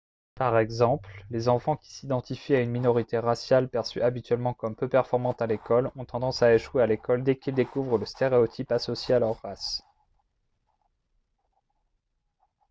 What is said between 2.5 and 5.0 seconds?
à une minorité raciale perçue habituellement comme peu